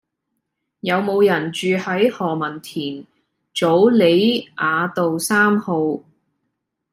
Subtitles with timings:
[0.79, 3.05] 有無人住喺何文田
[3.53, 5.99] 棗梨雅道三號